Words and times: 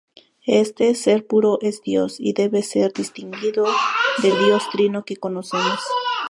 Este 0.47 0.95
ser 0.95 1.27
puro 1.27 1.59
es 1.61 1.83
Dios, 1.83 2.15
y 2.17 2.33
debe 2.33 2.63
ser 2.63 2.91
distinguido 2.91 3.65
del 4.23 4.35
Dios 4.43 4.67
trino 4.71 5.05
que 5.05 5.17
conocemos. 5.17 5.79